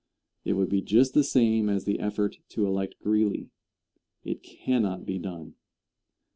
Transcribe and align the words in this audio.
It 0.43 0.53
would 0.53 0.69
be 0.69 0.81
just 0.81 1.13
the 1.13 1.23
same 1.23 1.69
as 1.69 1.85
the 1.85 1.99
effort 1.99 2.37
to 2.49 2.65
elect 2.65 2.95
Greeley. 3.03 3.51
It 4.23 4.41
cannot 4.41 5.05
be 5.05 5.19
done. 5.19 5.53